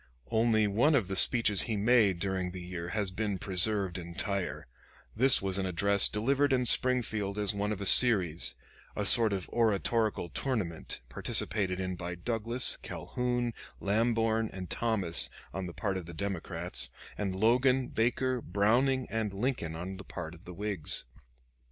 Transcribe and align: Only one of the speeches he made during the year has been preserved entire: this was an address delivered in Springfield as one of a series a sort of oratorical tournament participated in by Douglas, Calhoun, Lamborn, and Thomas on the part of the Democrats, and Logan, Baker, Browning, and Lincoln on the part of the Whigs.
Only 0.31 0.65
one 0.65 0.95
of 0.95 1.07
the 1.07 1.15
speeches 1.15 1.61
he 1.69 1.77
made 1.77 2.19
during 2.19 2.49
the 2.49 2.59
year 2.63 2.89
has 2.89 3.11
been 3.11 3.37
preserved 3.37 3.99
entire: 3.99 4.65
this 5.15 5.43
was 5.43 5.59
an 5.59 5.67
address 5.67 6.07
delivered 6.07 6.51
in 6.51 6.65
Springfield 6.65 7.37
as 7.37 7.53
one 7.53 7.71
of 7.71 7.79
a 7.79 7.85
series 7.85 8.55
a 8.95 9.05
sort 9.05 9.31
of 9.31 9.47
oratorical 9.49 10.27
tournament 10.29 11.01
participated 11.07 11.79
in 11.79 11.95
by 11.95 12.15
Douglas, 12.15 12.77
Calhoun, 12.77 13.53
Lamborn, 13.79 14.49
and 14.51 14.71
Thomas 14.71 15.29
on 15.53 15.67
the 15.67 15.71
part 15.73 15.97
of 15.97 16.07
the 16.07 16.15
Democrats, 16.15 16.89
and 17.15 17.35
Logan, 17.35 17.87
Baker, 17.89 18.41
Browning, 18.41 19.05
and 19.11 19.31
Lincoln 19.35 19.75
on 19.75 19.97
the 19.97 20.03
part 20.03 20.33
of 20.33 20.45
the 20.45 20.53
Whigs. 20.55 21.05